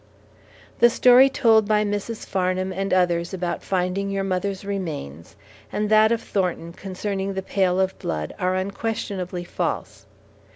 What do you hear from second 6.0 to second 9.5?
of Thornton concerning the pail of blood, are unquestionably